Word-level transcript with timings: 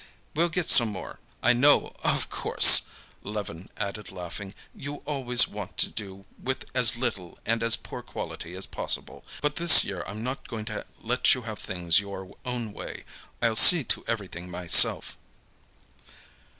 "We'll 0.35 0.49
get 0.49 0.67
some 0.67 0.89
more. 0.89 1.19
I 1.43 1.53
know, 1.53 1.93
of 2.03 2.27
course," 2.31 2.89
Levin 3.21 3.69
added 3.77 4.11
laughing, 4.11 4.55
"you 4.73 5.03
always 5.05 5.47
want 5.47 5.77
to 5.77 5.89
do 5.89 6.25
with 6.41 6.65
as 6.73 6.97
little 6.97 7.37
and 7.45 7.61
as 7.61 7.75
poor 7.75 8.01
quality 8.01 8.55
as 8.55 8.65
possible; 8.65 9.23
but 9.43 9.57
this 9.57 9.83
year 9.83 10.03
I'm 10.07 10.23
not 10.23 10.47
going 10.47 10.65
to 10.65 10.87
let 11.03 11.35
you 11.35 11.43
have 11.43 11.59
things 11.59 11.99
your 11.99 12.35
own 12.45 12.73
way. 12.73 13.05
I'll 13.43 13.55
see 13.55 13.83
to 13.93 14.03
everything 14.07 14.49
myself." 14.49 15.19